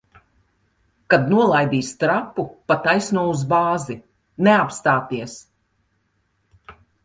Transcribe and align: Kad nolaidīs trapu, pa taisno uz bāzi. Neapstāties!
Kad 1.13 1.27
nolaidīs 1.33 1.91
trapu, 2.05 2.47
pa 2.71 2.79
taisno 2.87 3.27
uz 3.35 3.45
bāzi. 3.53 3.99
Neapstāties! 4.49 5.39